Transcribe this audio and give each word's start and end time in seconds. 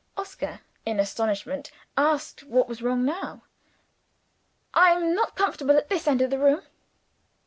Oscar, 0.17 0.61
in 0.83 0.99
astonishment, 0.99 1.69
asked 1.95 2.41
what 2.45 2.67
was 2.67 2.81
wrong 2.81 3.05
now? 3.05 3.43
"I 4.73 4.93
am 4.93 5.13
not 5.13 5.35
comfortable 5.35 5.77
at 5.77 5.89
this 5.89 6.07
end 6.07 6.23
of 6.23 6.31
the 6.31 6.39
room." 6.39 6.63